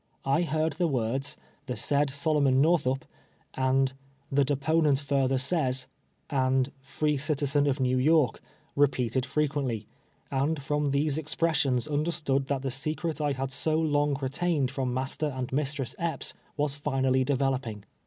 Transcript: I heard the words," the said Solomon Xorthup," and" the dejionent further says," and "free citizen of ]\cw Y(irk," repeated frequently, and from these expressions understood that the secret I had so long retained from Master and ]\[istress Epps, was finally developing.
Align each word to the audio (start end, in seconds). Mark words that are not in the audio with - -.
I 0.25 0.41
heard 0.41 0.73
the 0.73 0.87
words," 0.87 1.37
the 1.67 1.77
said 1.77 2.09
Solomon 2.09 2.55
Xorthup," 2.59 3.03
and" 3.53 3.93
the 4.31 4.43
dejionent 4.43 4.99
further 4.99 5.37
says," 5.37 5.85
and 6.27 6.71
"free 6.81 7.17
citizen 7.17 7.67
of 7.67 7.77
]\cw 7.77 8.03
Y(irk," 8.03 8.37
repeated 8.75 9.27
frequently, 9.27 9.85
and 10.31 10.59
from 10.63 10.89
these 10.89 11.19
expressions 11.19 11.87
understood 11.87 12.47
that 12.47 12.63
the 12.63 12.71
secret 12.71 13.21
I 13.21 13.33
had 13.33 13.51
so 13.51 13.75
long 13.75 14.15
retained 14.19 14.71
from 14.71 14.91
Master 14.91 15.27
and 15.27 15.49
]\[istress 15.49 15.93
Epps, 15.99 16.33
was 16.57 16.73
finally 16.73 17.23
developing. 17.23 17.85